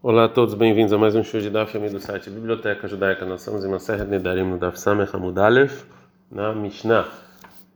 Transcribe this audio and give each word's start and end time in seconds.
Olá 0.00 0.26
a 0.26 0.28
todos, 0.28 0.54
bem-vindos 0.54 0.92
a 0.92 0.96
mais 0.96 1.16
um 1.16 1.24
show 1.24 1.40
de 1.40 1.50
Daf 1.50 1.76
do 1.76 1.98
site 1.98 2.30
Biblioteca 2.30 2.86
Judaica. 2.86 3.26
Nós 3.26 3.40
estamos 3.40 3.64
em 3.64 3.68
Maser 3.68 4.06
Nedarim 4.06 4.44
no 4.44 4.56
Daf 4.56 4.78
Samech 4.78 5.10
na 6.30 6.52
Mishnah. 6.52 7.08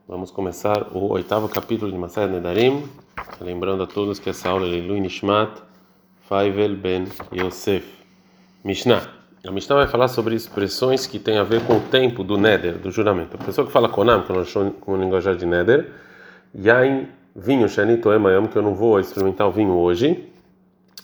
Vamos 0.06 0.30
começar 0.30 0.86
o 0.94 1.10
oitavo 1.10 1.48
capítulo 1.48 1.90
de 1.90 1.98
Maser 1.98 2.28
Nedarim, 2.28 2.84
lembrando 3.40 3.82
a 3.82 3.88
todos 3.88 4.20
que 4.20 4.30
essa 4.30 4.50
aula 4.50 4.68
é 4.68 4.70
Leilu 4.70 4.98
Nishmat 4.98 5.50
Faivel 6.28 6.76
Ben 6.76 7.08
Yosef. 7.34 7.92
Mishnah. 8.62 9.02
A 9.44 9.50
Mishnah 9.50 9.74
vai 9.74 9.88
falar 9.88 10.06
sobre 10.06 10.36
expressões 10.36 11.08
que 11.08 11.18
têm 11.18 11.38
a 11.38 11.42
ver 11.42 11.66
com 11.66 11.78
o 11.78 11.80
tempo 11.80 12.22
do 12.22 12.38
Neder, 12.38 12.78
do 12.78 12.92
juramento. 12.92 13.36
A 13.36 13.44
pessoa 13.44 13.66
que 13.66 13.72
fala 13.72 13.88
Konam, 13.88 14.22
que 14.22 14.32
nós 14.32 14.52
com 14.52 14.92
o 14.92 14.96
linguajar 14.96 15.34
de 15.34 15.44
Neder, 15.44 15.90
Yain, 16.54 17.08
vinho, 17.34 17.68
Shanito 17.68 18.12
Emayam, 18.12 18.46
que 18.46 18.56
eu 18.56 18.62
não 18.62 18.76
vou 18.76 19.00
experimentar 19.00 19.48
o 19.48 19.50
vinho 19.50 19.72
hoje, 19.72 20.31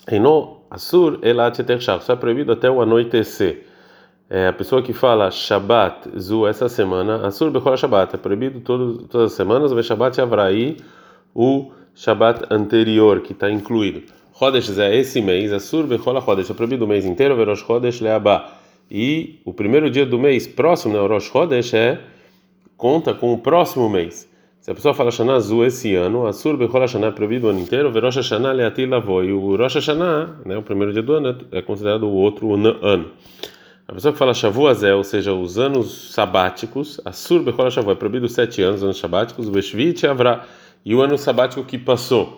Reino 0.07 0.57
Asur 0.69 1.19
Elat 1.21 1.57
Tershach, 1.63 2.03
só 2.03 2.13
é 2.13 2.15
proibido 2.15 2.51
até 2.51 2.69
o 2.69 2.81
anoitecer. 2.81 3.65
É, 4.29 4.47
a 4.47 4.53
pessoa 4.53 4.83
que 4.83 4.93
fala 4.93 5.31
Shabbat 5.31 6.09
Zu 6.19 6.45
essa 6.45 6.69
semana, 6.69 7.25
Asur 7.25 7.49
Bechol 7.49 7.75
Shabbat, 7.75 8.13
é 8.15 8.17
proibido 8.17 8.59
todo, 8.59 9.07
todas 9.07 9.31
as 9.31 9.37
semanas, 9.37 9.71
o 9.71 9.83
Shabbat 9.83 10.21
Avrai, 10.21 10.77
o 11.33 11.71
Shabbat 11.95 12.45
anterior, 12.51 13.21
que 13.21 13.33
está 13.33 13.49
incluído. 13.49 14.03
Chodesh 14.37 14.77
é 14.77 14.95
esse 14.95 15.19
mês, 15.19 15.51
Asur 15.51 15.87
Bechol 15.87 16.21
Chodesh, 16.21 16.51
é 16.51 16.53
proibido 16.53 16.85
o 16.85 16.87
mês 16.87 17.05
inteiro, 17.05 17.35
Verosh 17.35 17.61
Chodesh 17.65 18.01
Leabá. 18.01 18.53
E 18.91 19.39
o 19.43 19.51
primeiro 19.51 19.89
dia 19.89 20.05
do 20.05 20.19
mês 20.19 20.45
próximo, 20.45 20.93
né, 20.93 21.07
Rosh 21.07 21.25
Chodesh, 21.25 21.73
é, 21.73 21.99
conta 22.77 23.15
com 23.15 23.33
o 23.33 23.37
próximo 23.39 23.89
mês. 23.89 24.28
Se 24.69 24.71
a 24.71 24.75
pessoa 24.75 24.93
fala 24.93 25.09
Shana 25.09 25.33
Azul 25.33 25.65
esse 25.65 25.95
ano, 25.95 26.27
Asur 26.27 26.55
Bechol 26.55 26.81
Hashanah 26.81 27.07
é 27.07 27.11
proibido 27.11 27.47
o 27.47 27.49
ano 27.49 27.59
inteiro, 27.59 27.91
Verosh 27.91 28.17
Hashanah 28.17 28.51
Leati 28.51 28.85
Lavoi. 28.85 29.29
E 29.29 29.33
o 29.33 29.55
Rosh 29.55 29.73
Hashanah, 29.73 30.41
né, 30.45 30.57
o 30.57 30.61
primeiro 30.61 30.93
dia 30.93 31.01
do 31.01 31.11
ano, 31.13 31.35
é 31.51 31.59
considerado 31.59 32.03
o 32.03 32.13
outro 32.13 32.53
ano. 32.53 33.09
A 33.87 33.93
pessoa 33.93 34.11
que 34.11 34.19
fala 34.19 34.31
Shavu 34.31 34.67
Azel, 34.67 34.97
ou 34.97 35.03
seja, 35.03 35.33
os 35.33 35.57
anos 35.57 36.11
sabáticos, 36.11 37.01
Asur 37.03 37.41
Bechol 37.41 37.71
Shavu, 37.71 37.89
é 37.89 37.95
proibido 37.95 38.29
sete 38.29 38.61
anos, 38.61 38.83
anos 38.83 38.99
sabáticos, 38.99 39.47
o 39.47 39.51
Beshvit 39.51 40.05
Avra, 40.05 40.43
e 40.85 40.93
o 40.93 41.01
ano 41.01 41.17
sabático 41.17 41.63
que 41.63 41.79
passou. 41.79 42.37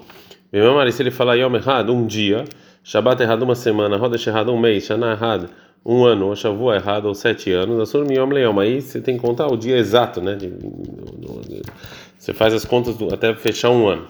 Meu 0.54 0.90
se 0.90 1.04
ele 1.04 1.12
fala 1.12 1.36
Yom 1.36 1.54
errado, 1.54 1.94
um 1.94 2.08
dia, 2.08 2.46
Shabbat 2.82 3.22
errado 3.22 3.44
uma 3.44 3.56
semana, 3.56 3.98
Rodesh 3.98 4.26
errado 4.26 4.54
um 4.54 4.58
mês, 4.58 4.86
Shana 4.86 5.12
errado 5.12 5.50
um 5.86 6.06
ano, 6.06 6.28
ou 6.28 6.36
Shavu 6.36 6.72
errado 6.74 7.06
ou 7.06 7.16
sete 7.16 7.52
anos, 7.52 7.80
Asur 7.80 8.06
Miyom 8.06 8.30
Leom, 8.30 8.60
aí 8.60 8.82
você 8.82 9.02
tem 9.02 9.16
que 9.16 9.22
contar 9.22 9.48
o 9.48 9.58
dia 9.58 9.78
exato, 9.78 10.22
né? 10.22 10.36
De, 10.36 10.48
de, 10.50 11.62
você 12.18 12.34
faz 12.34 12.54
as 12.54 12.64
contas 12.64 12.96
do, 12.96 13.14
até 13.14 13.34
fechar 13.34 13.72
um 13.72 13.88
ano. 13.88 14.08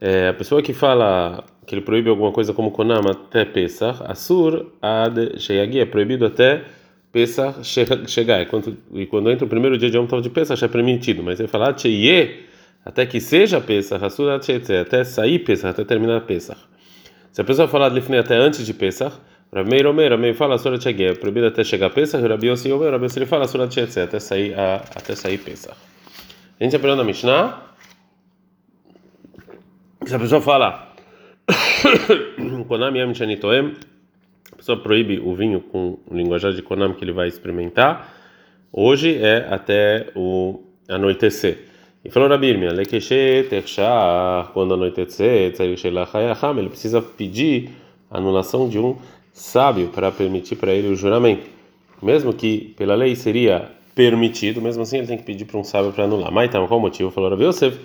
É, 0.00 0.28
a 0.28 0.34
pessoa 0.34 0.62
que 0.62 0.72
fala 0.72 1.44
que 1.66 1.74
ele 1.74 1.82
proíbe 1.82 2.08
alguma 2.08 2.30
coisa 2.30 2.52
como 2.52 2.70
Konama 2.70 3.10
até 3.10 3.44
Pesach, 3.44 4.00
Asur 4.04 4.66
ad 4.80 5.40
Sheyagi 5.40 5.80
é 5.80 5.86
proibido 5.86 6.26
até 6.26 6.62
Pesach 7.10 7.64
chegar. 8.06 8.42
E 8.42 8.46
quando, 8.46 8.76
e 8.92 9.06
quando 9.06 9.30
entra 9.30 9.46
o 9.46 9.48
primeiro 9.48 9.76
dia 9.78 9.90
de 9.90 9.96
Yom 9.96 10.06
Tov 10.06 10.22
de 10.22 10.30
Pesach 10.30 10.64
é 10.64 10.68
permitido. 10.68 11.22
Mas 11.22 11.40
ele 11.40 11.48
fala 11.48 11.76
Cheye, 11.76 12.44
até 12.84 13.06
que 13.06 13.20
seja 13.20 13.60
Pesach, 13.60 14.04
Asur 14.04 14.30
ad 14.30 14.46
até 14.80 15.02
sair 15.04 15.38
Pesach, 15.40 15.70
até 15.70 15.84
terminar 15.84 16.20
Pesach. 16.22 16.60
Se 17.32 17.40
a 17.40 17.44
pessoa 17.44 17.66
falar 17.66 17.88
Lifnei 17.88 18.20
até 18.20 18.36
antes 18.36 18.64
de 18.64 18.72
Pesach, 18.72 19.16
Rav 19.54 19.68
Meir 19.68 19.86
Omer, 19.86 20.10
Rav 20.10 20.20
Meir 20.20 20.34
fala 20.34 20.56
Asur 20.56 20.74
ad 20.74 21.02
é 21.04 21.14
proibido 21.14 21.46
até 21.46 21.62
chegar 21.62 21.90
Pesach, 21.90 22.26
Rabi 22.26 22.48
Yossi 22.48 22.72
Omer, 22.72 22.90
Rabi 22.90 23.04
Yossi 23.04 23.24
fala 23.24 23.44
Asur 23.44 23.60
ad 23.62 23.80
até 23.80 24.18
sair, 24.18 24.52
até 24.52 25.14
sair 25.14 25.38
Pesach. 25.38 25.76
A 26.58 26.64
gente 26.64 26.74
aprendeu 26.74 26.96
na 26.96 27.04
Mishnah. 27.04 27.62
Se 30.04 30.12
a 30.12 30.18
pessoa 30.18 30.40
fala, 30.40 30.92
Konam 32.66 32.96
Yam 32.96 33.14
Chanitoem, 33.14 33.74
a 34.52 34.56
pessoa 34.56 34.82
proíbe 34.82 35.20
o 35.20 35.36
vinho 35.36 35.60
com 35.60 36.00
o 36.04 36.14
linguajar 36.16 36.52
de 36.52 36.60
Konam 36.60 36.92
que 36.92 37.04
ele 37.04 37.12
vai 37.12 37.28
experimentar. 37.28 38.12
Hoje 38.72 39.22
é 39.22 39.46
até 39.48 40.08
o 40.16 40.64
anoitecer. 40.88 41.68
E 42.04 42.10
falou 42.10 42.28
Rabirmia, 42.28 42.72
Lekeshe 42.72 43.46
Tershah, 43.48 44.50
quando 44.52 44.74
anoitecer, 44.74 45.54
ele 45.60 46.68
precisa 46.68 47.00
pedir 47.00 47.70
a 48.10 48.18
anulação 48.18 48.68
de 48.68 48.80
um 48.80 48.96
sábio 49.34 49.88
para 49.88 50.12
permitir 50.12 50.54
para 50.56 50.72
ele 50.72 50.88
o 50.88 50.96
juramento. 50.96 51.50
Mesmo 52.00 52.32
que 52.32 52.72
pela 52.76 52.94
lei 52.94 53.16
seria 53.16 53.70
permitido, 53.94 54.62
mesmo 54.62 54.82
assim 54.82 54.98
ele 54.98 55.06
tem 55.06 55.18
que 55.18 55.24
pedir 55.24 55.44
para 55.44 55.58
um 55.58 55.64
sábio 55.64 55.92
para 55.92 56.04
anular. 56.04 56.32
Mas 56.32 56.48
então, 56.48 56.66
qual 56.66 56.78
o 56.78 56.82
motivo? 56.82 57.10
Falou 57.10 57.30
Rabi 57.30 57.44
Yosef, 57.44 57.78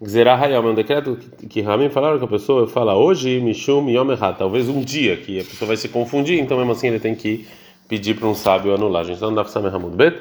Gzerah 0.00 0.36
Hayam, 0.36 0.66
é 0.66 0.70
um 0.70 0.74
decreto 0.74 1.18
que, 1.48 1.60
Ramin 1.60 1.88
falaram 1.88 2.18
que 2.18 2.24
a 2.24 2.28
pessoa 2.28 2.66
fala 2.66 2.96
hoje, 2.96 3.40
Mishum 3.40 3.88
Yom 3.88 4.08
talvez 4.38 4.68
um 4.68 4.80
dia 4.80 5.16
que 5.16 5.40
a 5.40 5.44
pessoa 5.44 5.68
vai 5.68 5.76
se 5.76 5.88
confundir, 5.88 6.40
então 6.40 6.56
mesmo 6.56 6.72
assim 6.72 6.88
ele 6.88 6.98
tem 6.98 7.14
que 7.14 7.46
pedir 7.88 8.14
para 8.14 8.28
um 8.28 8.34
sábio 8.34 8.74
anular. 8.74 9.02
A 9.02 9.04
gente 9.04 9.20
não 9.20 9.34
dá 9.34 9.44
para 9.44 9.68
Hamud 9.68 9.96
Bet, 9.96 10.18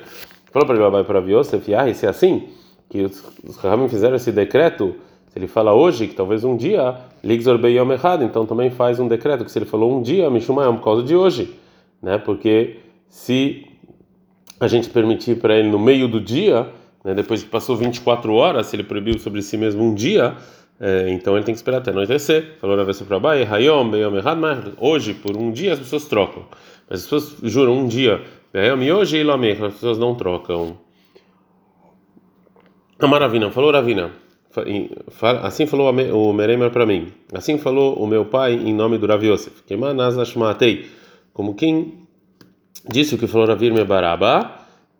falou 0.52 0.68
para 0.68 0.76
ele, 0.76 1.04
para 1.04 1.20
Rabi 1.20 1.34
Yosef, 1.34 1.74
ah, 1.74 1.92
se 1.94 2.06
é 2.06 2.10
assim, 2.10 2.50
que 2.90 3.02
os 3.02 3.58
Ramin 3.58 3.88
fizeram 3.88 4.16
esse 4.16 4.32
decreto, 4.32 4.96
se 5.32 5.40
ele 5.40 5.48
fala 5.48 5.74
hoje, 5.74 6.10
que 6.10 6.14
talvez 6.14 6.44
um 6.44 6.58
dia, 6.58 6.94
Ligzor 7.24 7.58
Be 7.58 7.70
Yom 7.70 7.90
Errat, 7.94 8.22
então 8.22 8.46
também 8.46 8.70
faz 8.70 9.00
um 9.00 9.08
decreto 9.08 9.46
que 9.46 9.52
se 9.52 9.60
ele 9.60 9.66
falou 9.66 9.98
um 9.98 10.02
dia, 10.02 10.30
Mishum 10.30 10.62
Yom, 10.62 10.76
por 10.76 10.84
causa 10.84 11.04
de 11.04 11.16
hoje, 11.16 11.56
né? 12.02 12.18
Porque 12.18 12.80
se 13.08 13.66
a 14.60 14.68
gente 14.68 14.90
permitir 14.90 15.38
para 15.40 15.56
ele 15.56 15.70
no 15.70 15.80
meio 15.80 16.10
do 16.10 16.20
dia, 16.20 16.68
né, 17.02 17.14
depois 17.14 17.42
que 17.42 17.50
passou 17.50 17.78
24 17.78 18.34
horas, 18.34 18.68
se 18.68 18.76
ele 18.76 18.84
proibiu 18.84 19.18
sobre 19.20 19.42
si 19.42 19.56
mesmo 19.56 19.82
um 19.82 19.96
dia, 19.96 20.36
é, 20.78 21.10
então 21.10 21.38
ele 21.38 21.46
tem 21.46 21.54
que 21.54 21.60
esperar 21.60 21.78
até 21.78 21.92
anoitecer. 21.92 22.58
Falou 22.60 22.76
na 22.76 22.84
vez 22.84 23.02
para 23.02 23.16
Abai, 23.16 23.44
Hayom, 23.44 23.90
Beyom, 23.90 24.18
Errad, 24.18 24.38
mas 24.38 24.60
hoje, 24.78 25.14
por 25.14 25.38
um 25.38 25.50
dia, 25.50 25.72
as 25.72 25.80
pessoas 25.80 26.04
trocam. 26.08 26.44
Mas 26.90 27.00
as 27.00 27.04
pessoas 27.06 27.38
juram 27.50 27.78
um 27.78 27.88
dia, 27.88 28.22
Beyom, 28.52 28.82
e 28.82 28.92
hoje, 28.92 29.16
Ilomech, 29.16 29.64
as 29.64 29.76
pessoas 29.76 29.98
não 29.98 30.14
trocam. 30.14 30.76
A 33.00 33.08
Maravina, 33.08 33.50
falou 33.50 33.72
Ravina. 33.72 34.12
Assim 35.44 35.66
falou 35.66 35.90
o 35.90 36.34
Meremer 36.34 36.72
para 36.72 36.86
mim. 36.86 37.12
Assim 37.34 37.58
falou 37.58 37.96
o 37.96 38.06
meu 38.06 38.26
pai 38.26 38.54
em 38.54 38.74
nome 38.74 38.98
do 38.98 39.08
Rav 39.08 39.24
Yosef. 39.24 39.64
Como 41.34 41.56
quem 41.56 42.08
disse 42.90 43.16
o 43.16 43.18
que 43.18 43.28
falou 43.28 43.48
Ravir 43.48 43.74
Mebaraba, 43.74 44.52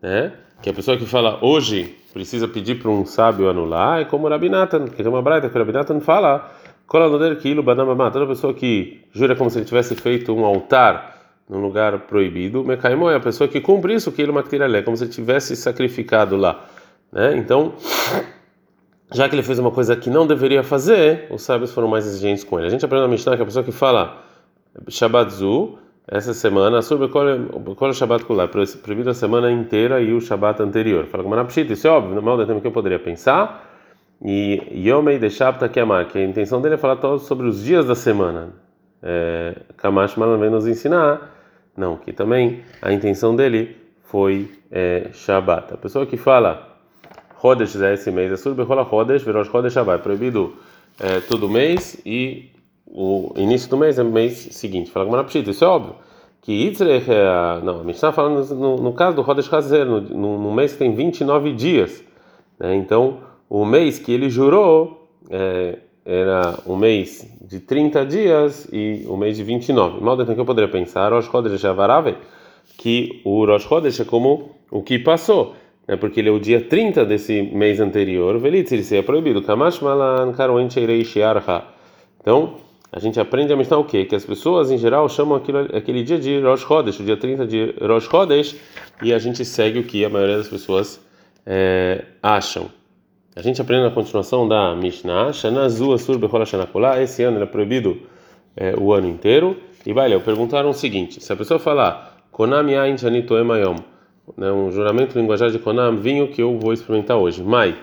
né? 0.02 0.34
Que 0.62 0.70
a 0.70 0.74
pessoa 0.74 0.96
que 0.96 1.06
fala 1.06 1.44
hoje 1.44 1.96
precisa 2.14 2.48
pedir 2.48 2.76
para 2.80 2.92
um 2.92 3.06
sábio 3.06 3.50
anular, 3.50 4.02
é 4.02 4.06
como 4.06 4.28
Rabinatan, 4.28 4.86
que 4.86 5.02
tem 5.02 5.08
uma 5.08 5.22
braita 5.22 5.50
que 5.50 5.58
Rabinatan 5.58 6.00
fala, 6.00 6.52
toda 6.88 8.28
pessoa 8.28 8.54
que 8.54 9.02
jura 9.12 9.36
como 9.36 9.50
se 9.50 9.58
ele 9.58 9.66
tivesse 9.66 9.96
feito 9.96 10.34
um 10.34 10.46
altar 10.46 11.40
num 11.50 11.60
lugar 11.60 12.00
proibido, 12.02 12.66
é 12.70 13.16
a 13.16 13.20
pessoa 13.20 13.48
que 13.48 13.60
cumpre 13.60 13.96
isso, 13.96 14.12
como 14.86 14.98
se 14.98 15.04
ele 15.04 15.12
tivesse 15.12 15.56
sacrificado 15.56 16.38
lá, 16.38 16.66
né? 17.12 17.36
Então, 17.36 17.74
já 19.14 19.28
que 19.28 19.36
ele 19.36 19.44
fez 19.44 19.60
uma 19.60 19.72
coisa 19.72 19.96
que 19.96 20.10
não 20.10 20.26
deveria 20.26 20.64
fazer, 20.64 21.28
os 21.30 21.42
sábios 21.42 21.74
foram 21.74 21.88
mais 21.88 22.06
exigentes 22.06 22.44
com 22.44 22.58
ele. 22.58 22.68
A 22.68 22.70
gente 22.72 22.86
aprende 22.86 23.04
na 23.04 23.10
Mishnah 23.10 23.36
que 23.36 23.42
a 23.42 23.46
pessoa 23.46 23.64
que 23.64 23.72
fala 23.72 24.24
Shabbatzu, 24.88 25.78
essa 26.08 26.34
semana 26.34 26.82
sobre 26.82 27.08
o 27.08 27.94
Shabbat 27.94 28.26
Kulá, 28.26 28.48
proibido 28.48 29.10
a 29.10 29.14
semana 29.14 29.52
inteira 29.52 30.02
e 30.02 30.14
o 30.14 30.22
Shabbat 30.22 30.62
anterior. 30.62 31.06
Fala 31.08 31.24
como 31.24 31.46
Pshita, 31.46 31.74
isso 31.74 31.88
é 31.88 31.92
óbvio, 31.92 32.16
no 32.16 32.22
mal 32.22 32.38
do 32.38 32.46
tempo 32.46 32.62
que 32.62 32.68
eu 32.68 32.72
poderia 32.72 33.00
pensar. 33.00 33.70
E 34.24 34.62
Yomei 34.88 35.18
de 35.18 35.30
Shabta 35.30 35.68
Kiamar, 35.68 36.08
que 36.08 36.18
a 36.18 36.24
intenção 36.24 36.62
dele 36.62 36.76
é 36.76 36.78
falar 36.78 37.18
sobre 37.20 37.48
os 37.48 37.64
dias 37.64 37.86
da 37.86 37.96
semana. 37.96 38.50
É, 39.02 39.56
Kamash 39.78 40.16
Malavém 40.16 40.50
nos 40.50 40.68
ensinar, 40.68 41.36
não, 41.76 41.98
que 41.98 42.14
também 42.14 42.64
a 42.82 42.94
intenção 42.94 43.36
dele 43.36 43.76
foi 44.04 44.52
é, 44.72 45.10
Shabbat. 45.12 45.74
A 45.74 45.78
pessoa 45.78 46.06
que 46.06 46.18
fala 46.18 46.71
Rodesh 47.42 47.76
é 47.82 47.96
esse 47.96 48.12
mês, 48.12 48.32
é 48.32 48.38
sobre 48.38 48.64
Rodesh, 48.64 49.24
Verosh 49.24 49.50
Rodesh 49.50 49.74
Shabbat, 49.74 50.04
proibido 50.04 50.54
é, 51.00 51.20
todo 51.22 51.50
mês 51.50 52.00
e 52.06 52.52
o 52.86 53.34
início 53.36 53.68
do 53.68 53.78
mês 53.78 53.98
é 53.98 54.04
o 54.04 54.12
mês 54.12 54.50
seguinte. 54.52 54.92
Fala 54.92 55.08
como 55.08 55.24
Pshita, 55.24 55.50
isso 55.50 55.66
é 55.66 55.68
óbvio. 55.68 55.96
Que 56.40 56.52
Yitzrech, 56.52 57.10
é, 57.10 57.62
não, 57.64 57.80
a 57.80 57.84
gente 57.84 57.96
está 57.96 58.12
falando 58.12 58.48
no, 58.54 58.76
no, 58.76 58.94
caso 58.94 59.16
do 59.16 59.24
Rodesh 59.24 59.52
Hazer, 59.52 59.88
no, 59.88 60.02
no, 60.02 60.40
no, 60.40 60.52
mês 60.52 60.74
que 60.74 60.78
tem 60.78 60.94
29 60.94 61.54
dias. 61.54 62.04
Né? 62.60 62.76
Então, 62.76 63.18
o 63.50 63.66
mês 63.66 63.98
que 63.98 64.12
ele 64.12 64.30
jurou 64.30 65.10
é, 65.32 65.80
era 66.06 66.60
um 66.68 66.76
mês 66.76 67.28
de 67.42 67.60
30 67.60 68.06
dias 68.06 68.68
e 68.72 69.04
o 69.08 69.18
mês 69.18 69.38
de 69.38 69.44
29. 69.44 70.00
Mal 70.00 70.16
dentro 70.16 70.36
que 70.36 70.42
eu 70.42 70.46
poderia 70.46 70.70
pensar, 70.70 71.12
Rosh 71.12 71.26
Chodesh 71.26 71.66
Avarave, 71.66 72.16
que 72.78 73.20
o 73.26 73.46
Rosh 73.46 73.64
Chodesh 73.64 74.00
é 74.00 74.06
como 74.06 74.52
o 74.70 74.84
que 74.84 75.00
passou. 75.00 75.56
Né? 75.88 75.96
Porque 75.96 76.20
ele 76.20 76.30
é 76.30 76.32
o 76.32 76.40
dia 76.40 76.62
30 76.62 77.06
desse 77.06 77.42
mês 77.42 77.80
anterior. 77.80 78.38
Velitz, 78.40 78.72
ele 78.72 78.84
seria 78.84 79.04
proibido. 79.04 79.44
Então, 82.20 82.56
a 82.92 83.00
gente 83.00 83.20
aprende 83.20 83.54
a 83.54 83.56
Mishnah 83.56 83.78
o 83.78 83.86
quê? 83.86 84.04
Que 84.06 84.16
as 84.16 84.26
pessoas 84.26 84.70
em 84.70 84.78
geral 84.78 85.08
chamam 85.08 85.38
aquilo, 85.38 85.60
aquele 85.76 86.04
dia 86.04 86.20
de 86.20 86.42
Rosh 86.42 86.62
Chodesh, 86.62 87.00
o 87.00 87.04
dia 87.04 87.16
30 87.16 87.48
de 87.48 87.74
Rosh 87.82 88.04
Chodesh, 88.04 88.56
e 89.02 89.14
a 89.14 89.18
gente 89.18 89.46
segue 89.46 89.80
o 89.80 89.84
que 89.84 90.04
a 90.04 90.10
maioria 90.10 90.38
das 90.38 90.50
pessoas 90.50 91.00
é, 91.46 92.04
acham. 92.22 92.70
A 93.34 93.42
gente 93.42 93.62
aprende 93.62 93.84
na 93.84 93.92
continuação 93.92 94.46
da 94.46 94.76
Mishnah, 94.76 95.32
Shana 95.32 95.70
Zu 95.70 95.94
Asur 95.94 96.18
Bechol 96.18 96.44
esse 97.02 97.24
ano 97.24 97.38
era 97.38 97.48
proibido 97.48 97.98
é, 98.58 98.76
o 98.78 98.92
ano 98.92 99.08
inteiro, 99.08 99.56
E 99.86 99.94
baileu, 99.94 100.20
perguntaram 100.20 100.70
o 100.70 100.74
seguinte: 100.74 101.24
se 101.24 101.32
a 101.32 101.36
pessoa 101.36 101.60
falar 101.60 102.18
Konam 102.30 102.70
Yain 102.70 102.98
Chanitoemayom, 102.98 103.78
né, 104.38 104.52
um 104.52 104.72
juramento 104.72 105.18
linguajar 105.18 105.50
de 105.50 105.60
Konam, 105.60 105.98
vinho 105.98 106.28
que 106.28 106.42
eu 106.42 106.58
vou 106.58 106.74
experimentar 106.74 107.18
hoje. 107.18 107.44
Mai, 107.44 107.76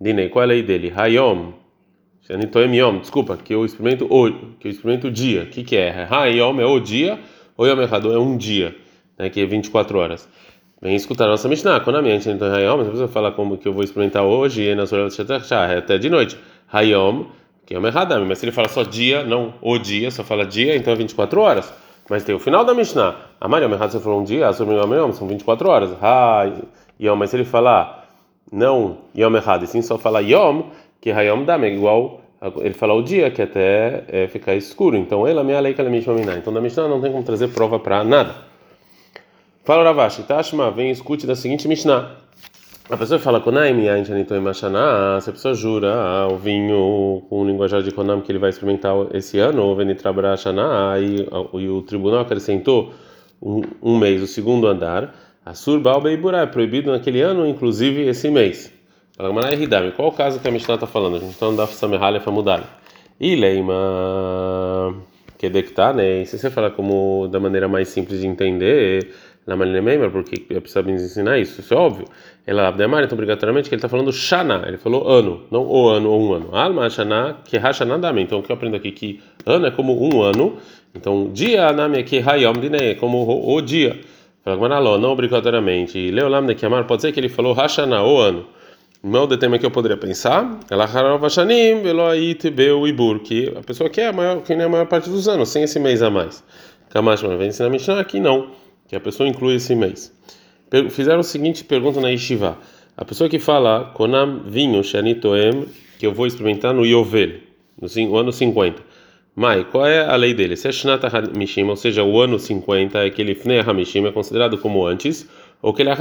Dinei, 0.00 0.28
qual 0.28 0.42
é 0.42 0.44
a 0.44 0.48
lei 0.48 0.62
dele? 0.62 0.92
Hayom, 0.94 1.52
Chanitoem 2.26 2.98
desculpa, 2.98 3.36
que 3.36 3.54
eu 3.54 3.64
experimento 3.64 4.06
hoje, 4.10 4.36
que 4.58 4.66
eu 4.66 4.70
experimento 4.70 5.06
o 5.06 5.10
dia. 5.10 5.44
O 5.44 5.46
que, 5.46 5.62
que 5.62 5.76
é? 5.76 6.06
Hayom 6.10 6.60
é 6.60 6.66
o 6.66 6.80
dia, 6.80 7.18
ou 7.56 7.66
Yom 7.66 7.80
Errado 7.80 8.12
é 8.12 8.18
um 8.18 8.36
dia, 8.36 8.74
né, 9.18 9.30
que 9.30 9.40
é 9.40 9.46
24 9.46 9.98
horas. 9.98 10.28
Vem 10.82 10.94
escutar 10.94 11.24
a 11.24 11.28
nossa 11.28 11.48
Mishnah, 11.48 11.80
Konam 11.80 12.02
se 12.20 12.30
a 12.30 12.90
pessoa 12.90 13.08
falar 13.08 13.32
como 13.32 13.56
que 13.56 13.66
eu 13.66 13.72
vou 13.72 13.82
experimentar 13.82 14.24
hoje, 14.24 14.62
e 14.62 14.74
na 14.74 14.86
sua 14.86 15.08
é 15.72 15.78
até 15.78 15.96
de 15.96 16.10
noite. 16.10 16.36
Hayom, 16.70 17.26
que 17.64 17.74
é 17.74 17.78
o 17.78 17.80
Merhadam, 17.80 18.24
mas 18.26 18.38
se 18.38 18.44
ele 18.44 18.52
fala 18.52 18.68
só 18.68 18.82
dia, 18.82 19.24
não 19.24 19.54
o 19.62 19.78
dia, 19.78 20.10
só 20.10 20.22
fala 20.22 20.44
dia, 20.44 20.76
então 20.76 20.92
é 20.92 20.96
24 20.96 21.40
horas. 21.40 21.72
Mas 22.08 22.24
tem 22.24 22.34
o 22.34 22.38
final 22.38 22.64
da 22.64 22.72
Mishnah. 22.72 23.16
A 23.40 23.48
Maria 23.48 23.68
você 23.68 24.00
falou 24.00 24.20
um 24.20 24.24
dia, 24.24 24.48
a 24.48 24.52
são 24.52 25.26
24 25.26 25.68
horas. 25.68 25.90
Ha, 26.00 26.44
Yom, 27.00 27.16
mas 27.16 27.30
se 27.30 27.36
ele 27.36 27.44
falar 27.44 28.08
não 28.50 28.98
Yom 29.16 29.34
Errado, 29.34 29.64
e 29.64 29.66
sim 29.66 29.82
só 29.82 29.98
falar 29.98 30.20
Yom, 30.20 30.64
que 31.00 31.10
Hayom 31.10 31.44
Dam 31.44 31.64
é 31.64 31.68
igual 31.68 32.20
ele 32.58 32.74
falar 32.74 32.94
o 32.94 33.02
dia, 33.02 33.30
que 33.30 33.42
até 33.42 34.04
é, 34.08 34.28
ficar 34.28 34.54
escuro. 34.54 34.96
Então, 34.96 35.26
ela 35.26 35.42
me 35.42 35.58
lei 35.60 35.74
que 35.74 35.80
ela 35.80 35.90
me 35.90 35.98
Então, 36.36 36.52
na 36.52 36.60
Mishnah 36.60 36.86
não 36.88 37.00
tem 37.00 37.10
como 37.10 37.24
trazer 37.24 37.48
prova 37.48 37.78
para 37.78 38.04
nada. 38.04 38.34
Fala 39.64 39.82
Ravashi, 39.82 40.22
Tashma, 40.22 40.70
vem 40.70 40.90
escute 40.90 41.26
da 41.26 41.34
seguinte 41.34 41.66
Mishnah. 41.66 42.25
A 42.88 42.96
pessoa 42.96 43.18
fala 43.18 43.40
Konaim 43.40 43.82
se 44.04 45.30
a 45.30 45.32
pessoa 45.32 45.54
jura 45.54 45.92
ah, 45.92 46.28
o 46.28 46.36
vinho 46.36 47.20
com 47.28 47.42
o 47.42 47.44
linguajar 47.44 47.82
de 47.82 47.90
Konam 47.90 48.20
que 48.20 48.30
ele 48.30 48.38
vai 48.38 48.50
experimentar 48.50 48.94
esse 49.12 49.40
ano, 49.40 49.60
ou 49.64 49.74
Venitrabra 49.74 50.36
Shana, 50.36 50.96
e, 51.00 51.26
e 51.60 51.68
o 51.68 51.82
tribunal 51.82 52.20
acrescentou 52.20 52.94
um, 53.42 53.60
um 53.82 53.98
mês, 53.98 54.22
o 54.22 54.26
segundo 54.28 54.68
andar, 54.68 55.12
a 55.44 55.52
Surbal 55.52 56.00
Beibura 56.00 56.38
é 56.38 56.46
proibido 56.46 56.92
naquele 56.92 57.20
ano, 57.20 57.44
inclusive 57.44 58.02
esse 58.02 58.30
mês. 58.30 58.72
Qual 59.96 60.06
o 60.06 60.12
caso 60.12 60.38
que 60.38 60.46
a 60.46 60.50
Mishnah 60.52 60.74
está 60.74 60.86
falando? 60.86 61.16
A 61.16 61.18
gente 61.18 61.32
está 61.32 61.46
andando 61.46 61.70
Samerhalha 61.70 62.20
Famudalha. 62.20 62.68
E 65.42 65.48
Leima 65.48 65.62
Kedektanei, 65.62 66.26
se 66.26 66.38
você 66.38 66.50
falar 66.50 66.70
como 66.70 67.28
da 67.28 67.38
maneira 67.38 67.68
mais 67.68 67.88
simples 67.88 68.20
de 68.20 68.26
entender 68.26 69.08
na 69.46 69.54
Malina 69.56 69.80
Meimer, 69.80 70.10
porque 70.10 70.44
a 70.56 70.60
pessoa 70.60 70.82
me 70.82 70.92
ensinar 70.92 71.38
isso, 71.38 71.60
isso 71.60 71.72
é 71.72 71.76
óbvio. 71.76 72.06
Ela 72.46 72.68
Abdemar, 72.68 73.04
então 73.04 73.14
obrigatoriamente 73.14 73.68
que 73.68 73.74
ele 73.74 73.78
está 73.78 73.88
falando 73.88 74.12
Shana, 74.12 74.64
ele 74.66 74.76
falou 74.76 75.08
ano, 75.08 75.44
não 75.50 75.64
o 75.64 75.88
ano 75.88 76.10
ou 76.10 76.20
um 76.20 76.32
ano. 76.32 76.48
Alma 76.52 76.90
Shana, 76.90 77.36
que 77.44 77.56
Hashana 77.56 77.98
Dame. 77.98 78.22
Então 78.22 78.40
o 78.40 78.42
que 78.42 78.50
eu 78.50 78.56
aprendo 78.56 78.76
aqui 78.76 78.90
que 78.90 79.20
ano 79.44 79.66
é 79.66 79.70
como 79.70 79.92
um 80.02 80.22
ano, 80.22 80.58
então 80.94 81.30
dia 81.32 81.72
Name 81.72 82.02
que 82.02 82.18
Hayom 82.18 82.54
Dinei, 82.54 82.90
é 82.92 82.94
como 82.94 83.18
o, 83.54 83.60
dia. 83.60 84.00
Fala 84.42 84.98
não 84.98 85.10
obrigatoriamente. 85.10 86.10
Leolam 86.10 86.46
de 86.46 86.54
Kiamar, 86.54 86.84
pode 86.86 87.02
ser 87.02 87.12
que 87.12 87.20
ele 87.20 87.28
falou 87.28 87.52
Hashana, 87.52 88.02
o 88.02 88.18
ano. 88.18 88.46
O 89.08 89.36
tema 89.36 89.56
que 89.56 89.64
eu 89.64 89.70
poderia 89.70 89.96
pensar, 89.96 90.58
ela 90.68 90.84
Haravashanim, 90.84 91.80
Veloait, 91.80 92.50
Beu 92.50 92.88
Ibur, 92.88 93.20
que 93.20 93.52
a 93.56 93.62
pessoa 93.62 93.88
quer 93.88 94.08
a 94.08 94.12
maior, 94.12 94.42
que 94.42 94.52
nem 94.52 94.66
a 94.66 94.68
maior 94.68 94.86
parte 94.86 95.08
dos 95.08 95.28
anos, 95.28 95.48
sem 95.48 95.62
esse 95.62 95.78
mês 95.78 96.02
a 96.02 96.10
mais. 96.10 96.42
Kamash, 96.90 97.22
vem 97.22 97.46
ensinar 97.46 97.70
Mishnah 97.70 98.00
aqui 98.00 98.18
não 98.18 98.48
que 98.88 98.96
a 98.96 99.00
pessoa 99.00 99.28
inclui 99.28 99.54
esse 99.54 99.76
mês. 99.76 100.12
Fizeram 100.90 101.20
a 101.20 101.22
seguinte 101.22 101.62
pergunta 101.62 102.00
na 102.00 102.08
Yeshiva: 102.08 102.58
a 102.96 103.04
pessoa 103.04 103.30
que 103.30 103.38
fala 103.38 103.92
Konam 103.94 104.40
vinho 104.44 104.82
Shanitoem, 104.82 105.66
que 106.00 106.06
eu 106.08 106.12
vou 106.12 106.26
experimentar 106.26 106.74
no 106.74 106.84
Yovel, 106.84 107.34
no 107.80 108.16
ano 108.16 108.32
50. 108.32 108.82
Mai, 109.36 109.64
qual 109.70 109.86
é 109.86 110.04
a 110.04 110.16
lei 110.16 110.34
dele? 110.34 110.56
Se 110.56 110.66
é 110.66 110.72
Shnata 110.72 111.06
Hamishima, 111.06 111.70
ou 111.70 111.76
seja, 111.76 112.02
o 112.02 112.20
ano 112.20 112.40
50 112.40 112.98
é 112.98 113.06
aquele 113.06 113.36
Fnei 113.36 113.60
Hamishima, 113.60 114.08
é 114.08 114.12
considerado 114.12 114.58
como 114.58 114.84
antes, 114.84 115.28
ou 115.62 115.72
que 115.72 115.82
ele 115.82 115.90
é 115.90 115.96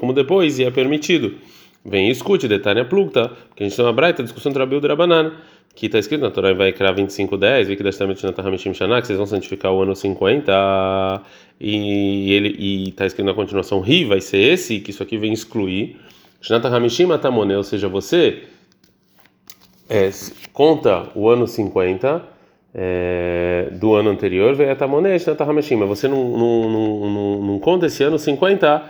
como 0.00 0.14
depois, 0.14 0.58
e 0.58 0.64
é 0.64 0.70
permitido. 0.70 1.34
Vem 1.88 2.08
e 2.08 2.10
escute, 2.10 2.48
detalhe 2.48 2.80
a 2.80 2.84
plugta, 2.84 3.30
que 3.54 3.62
a 3.62 3.66
gente 3.66 3.76
tem 3.76 3.84
uma 3.84 3.92
braita, 3.92 4.22
discussão 4.22 4.52
do 4.52 4.58
Rabil 4.58 4.80
Drabanan 4.80 5.32
que 5.76 5.86
está 5.86 5.98
escrito 5.98 6.22
na 6.22 6.30
Torá 6.30 6.54
vai 6.54 6.72
criar 6.72 6.94
25:10, 6.94 7.68
vi 7.68 7.76
que 7.76 7.82
destamente 7.82 8.24
na 8.24 8.32
Tahamishim 8.32 8.72
Shana, 8.72 9.00
que 9.00 9.06
vocês 9.06 9.18
vão 9.18 9.26
santificar 9.26 9.70
o 9.72 9.82
ano 9.82 9.94
50, 9.94 11.22
e 11.60 12.32
ele 12.32 12.56
e 12.58 12.88
está 12.88 13.04
escrito 13.04 13.26
na 13.26 13.34
continuação 13.34 13.80
Ri 13.80 14.06
vai 14.06 14.22
ser 14.22 14.38
esse, 14.38 14.80
que 14.80 14.90
isso 14.90 15.02
aqui 15.02 15.18
vem 15.18 15.34
excluir. 15.34 15.96
Shana 16.40 16.60
Tahamishim 16.60 17.12
Atamone, 17.12 17.54
ou 17.54 17.62
seja, 17.62 17.88
você 17.88 18.44
é, 19.88 20.08
conta 20.52 21.10
o 21.14 21.28
ano 21.28 21.46
50 21.46 22.22
é, 22.74 23.68
do 23.72 23.94
ano 23.94 24.08
anterior, 24.08 24.54
vem 24.54 24.70
Atamone 24.70 25.18
Shana 25.18 25.36
Tahamishim, 25.36 25.76
mas 25.76 25.88
você 25.90 26.08
não, 26.08 26.38
não, 26.38 26.70
não, 26.70 27.42
não 27.42 27.58
conta 27.58 27.84
esse 27.84 28.02
ano 28.02 28.18
50 28.18 28.82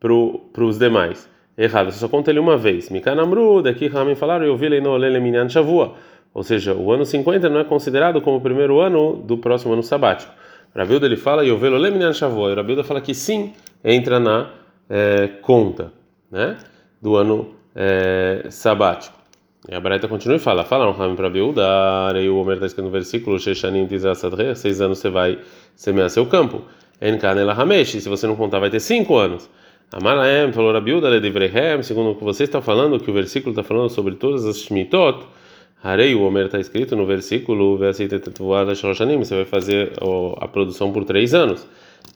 para 0.00 0.64
os 0.64 0.78
demais. 0.78 1.28
Errado, 1.56 1.90
você 1.90 1.98
só 1.98 2.08
conta 2.08 2.30
ele 2.30 2.38
uma 2.38 2.56
vez. 2.56 2.88
Mikanamru, 2.88 3.62
daqui 3.62 3.86
Ramin 3.86 4.14
falaram, 4.14 4.44
eu 4.46 4.56
vi 4.56 4.66
ele 4.66 4.80
no 4.80 4.96
Lele 4.96 5.20
Minyan 5.20 5.48
Shavua. 5.48 5.94
Ou 6.34 6.42
seja, 6.42 6.74
o 6.74 6.90
ano 6.90 7.04
50 7.04 7.48
não 7.48 7.60
é 7.60 7.64
considerado 7.64 8.20
como 8.22 8.38
o 8.38 8.40
primeiro 8.40 8.80
ano 8.80 9.16
do 9.16 9.36
próximo 9.36 9.74
ano 9.74 9.82
sabático. 9.82 10.32
Rabilda 10.74 11.04
ele 11.04 11.16
fala, 11.16 11.44
Yovelo 11.44 11.76
Leminan 11.76 12.12
Shavuot. 12.14 12.52
E 12.52 12.54
Rabilda 12.54 12.82
fala 12.82 13.00
que 13.00 13.14
sim, 13.14 13.52
entra 13.84 14.18
na 14.18 14.50
é, 14.88 15.28
conta 15.42 15.92
né, 16.30 16.56
do 17.00 17.16
ano 17.16 17.54
é, 17.74 18.46
sabático. 18.48 19.20
E 19.68 19.74
a 19.74 19.80
Braita 19.80 20.08
continua 20.08 20.36
e 20.36 20.40
fala: 20.40 20.64
Fala, 20.64 20.90
Rahamim 20.90 21.14
para 21.14 21.26
Rabilda, 21.26 21.62
e 22.20 22.28
o 22.28 22.36
Homer 22.36 22.54
está 22.54 22.66
escrito 22.66 22.86
no 22.86 22.90
versículo: 22.90 23.38
Sheshanim 23.38 23.86
Tizasadre, 23.86 24.56
seis 24.56 24.80
anos 24.80 24.98
você 24.98 25.08
vai 25.08 25.38
semear 25.76 26.10
seu 26.10 26.26
campo. 26.26 26.62
Enkanela 27.00 27.52
Hamesh, 27.52 28.02
se 28.02 28.08
você 28.08 28.26
não 28.26 28.34
contar, 28.34 28.58
vai 28.58 28.70
ter 28.70 28.80
cinco 28.80 29.16
anos. 29.16 29.48
Amalaem 29.92 30.50
falou 30.52 30.72
Rabilda, 30.72 31.06
Ledivrehem, 31.10 31.82
segundo 31.82 32.12
o 32.12 32.14
que 32.14 32.24
você 32.24 32.44
está 32.44 32.62
falando, 32.62 32.98
que 32.98 33.10
o 33.10 33.14
versículo 33.14 33.52
está 33.52 33.62
falando 33.62 33.90
sobre 33.90 34.14
todas 34.14 34.46
as 34.46 34.56
Shmitot. 34.62 35.26
Harei, 35.82 36.14
o 36.14 36.22
Homer 36.22 36.46
está 36.46 36.58
escrito 36.58 36.96
no 36.96 37.04
versículo, 37.04 37.76
você 37.76 38.06
vai 39.34 39.44
fazer 39.44 39.92
a 40.40 40.48
produção 40.48 40.92
por 40.92 41.04
três 41.04 41.34
anos. 41.34 41.66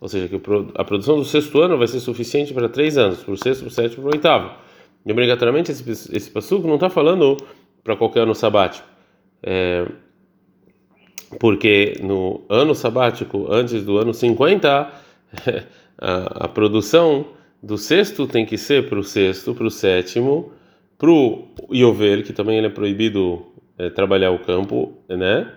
Ou 0.01 0.09
seja, 0.09 0.27
que 0.27 0.41
a 0.75 0.85
produção 0.85 1.17
do 1.17 1.25
sexto 1.25 1.61
ano 1.61 1.77
vai 1.77 1.87
ser 1.87 2.01
suficiente 2.01 2.55
para 2.55 2.69
três 2.69 2.97
anos, 2.97 3.23
para 3.23 3.35
o 3.35 3.37
sexto, 3.37 3.61
para 3.61 3.69
o 3.69 3.71
sétimo, 3.71 4.03
para 4.05 4.11
o 4.11 4.15
oitavo. 4.15 4.51
E 5.05 5.13
obrigatoriamente 5.13 5.71
esse, 5.71 6.17
esse 6.17 6.31
passuco 6.31 6.67
não 6.67 6.77
está 6.77 6.89
falando 6.89 7.37
para 7.85 7.95
qualquer 7.95 8.21
ano 8.21 8.35
sabático. 8.35 8.87
É, 9.43 9.87
porque 11.39 11.99
no 12.03 12.43
ano 12.49 12.75
sabático, 12.75 13.47
antes 13.51 13.85
do 13.85 13.99
ano 13.99 14.15
50, 14.15 14.69
a, 15.99 16.45
a 16.45 16.49
produção 16.49 17.27
do 17.67 17.77
sexto 17.77 18.29
tem 18.29 18.47
que 18.47 18.57
ser 18.57 18.89
para 18.89 18.97
o 18.97 19.03
sexto, 19.03 19.53
para 19.53 19.67
o 19.67 19.71
sétimo, 19.71 20.53
para 20.97 21.11
o 21.11 21.49
Yovel, 21.73 22.23
que 22.23 22.33
também 22.33 22.59
ele 22.59 22.69
é 22.69 22.71
proibido 22.71 23.45
é, 23.77 23.91
trabalhar 23.91 24.31
o 24.31 24.39
campo, 24.39 24.93
né? 25.09 25.51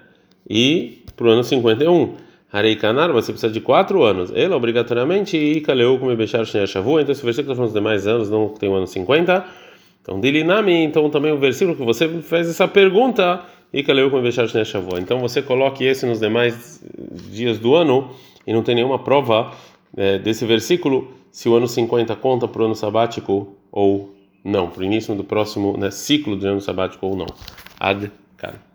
E 0.50 1.04
para 1.16 1.28
o 1.28 1.30
ano 1.30 1.44
51. 1.44 2.16
Harei 2.52 2.76
Kanar, 2.76 3.12
você 3.12 3.32
precisa 3.32 3.54
de 3.54 3.62
quatro 3.62 4.02
anos. 4.02 4.32
Ele 4.34 4.52
obrigatoriamente 4.56 5.38
e 5.38 5.62
Kaleu 5.62 6.00
como 6.00 6.16
Bechar 6.16 6.44
Shavu. 6.46 7.00
Então, 7.00 7.12
esse 7.12 7.24
versículo 7.24 7.52
está 7.52 7.56
falando 7.56 7.72
dos 7.72 7.74
demais 7.74 8.08
anos, 8.08 8.28
não 8.28 8.50
tem 8.50 8.68
o 8.68 8.74
ano 8.74 8.88
50. 8.88 9.46
Então, 10.02 10.20
Dilinami, 10.20 10.74
então 10.84 11.12
também 11.12 11.32
o 11.32 11.38
versículo 11.38 11.78
que 11.78 11.86
você 11.86 12.10
fez 12.24 12.50
essa 12.50 12.68
pergunta, 12.68 13.46
e 13.72 13.84
Kaleu 13.84 14.10
como 14.10 14.24
Bechar 14.24 14.48
Shavu. 14.48 14.98
Então, 14.98 15.20
você 15.20 15.44
coloque 15.44 15.84
esse 15.84 16.08
nos 16.08 16.20
demais 16.20 16.84
dias 17.32 17.60
do 17.60 17.76
ano 17.76 18.10
e 18.48 18.52
não 18.52 18.64
tem 18.64 18.74
nenhuma 18.74 18.98
prova 18.98 19.52
é, 19.96 20.18
desse 20.18 20.44
versículo 20.44 21.19
se 21.32 21.48
o 21.50 21.56
ano 21.56 21.68
50 21.68 22.16
conta 22.16 22.48
para 22.48 22.62
o 22.62 22.66
ano 22.66 22.76
sabático 22.76 23.56
ou 23.72 24.16
não, 24.44 24.70
para 24.70 24.82
o 24.82 24.84
início 24.84 25.16
do 25.16 25.24
próximo 25.24 25.78
né, 25.78 25.92
ciclo 25.92 26.36
do 26.36 26.48
ano 26.48 26.62
sabático 26.62 27.06
ou 27.06 27.16
não. 27.16 27.28
Ad 27.80 28.12
Kan. 28.38 28.69